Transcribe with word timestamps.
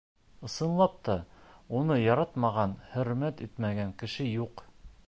Ысынлап 0.47 0.95
та, 1.09 1.17
уны 1.81 1.99
яратмаған, 2.05 2.75
хөрмәт 2.95 3.47
итмәгән 3.49 3.95
кеше 4.03 4.29
юҡ. 4.33 4.71